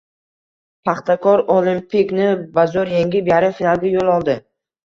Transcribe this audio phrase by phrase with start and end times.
[0.89, 4.39] “Paxtakor” “Olimpik”ni bazo‘r yengib, yarim finalga yo‘l oldi